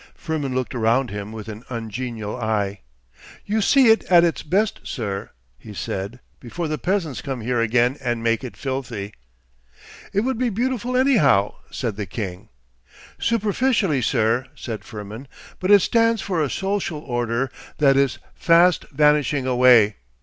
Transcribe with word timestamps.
Firmin 0.15 0.55
looked 0.55 0.73
around 0.73 1.11
him 1.11 1.31
with 1.31 1.47
an 1.47 1.63
ungenial 1.69 2.35
eye. 2.35 2.79
'You 3.45 3.61
see 3.61 3.91
it 3.91 4.03
at 4.05 4.23
its 4.23 4.41
best, 4.41 4.79
sir,' 4.83 5.29
he 5.59 5.75
said, 5.75 6.19
'before 6.39 6.67
the 6.67 6.79
peasants 6.79 7.21
come 7.21 7.41
here 7.41 7.61
again 7.61 7.97
and 8.03 8.23
make 8.23 8.43
it 8.43 8.57
filthy.' 8.57 9.13
'It 10.11 10.21
would 10.21 10.39
be 10.39 10.49
beautiful 10.49 10.97
anyhow,' 10.97 11.53
said 11.69 11.97
the 11.97 12.07
king. 12.07 12.49
'Superficially, 13.19 14.01
sir,' 14.01 14.47
said 14.55 14.83
Firmin. 14.83 15.27
'But 15.59 15.69
it 15.69 15.83
stands 15.83 16.19
for 16.19 16.41
a 16.41 16.49
social 16.49 17.01
order 17.01 17.51
that 17.77 17.95
is 17.95 18.17
fast 18.33 18.85
vanishing 18.89 19.45
away. 19.45 19.97